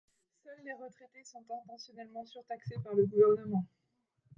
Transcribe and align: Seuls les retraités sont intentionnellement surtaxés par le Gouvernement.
Seuls 0.43 0.59
les 0.65 0.73
retraités 0.73 1.23
sont 1.23 1.43
intentionnellement 1.63 2.25
surtaxés 2.25 2.73
par 2.83 2.95
le 2.95 3.05
Gouvernement. 3.05 3.67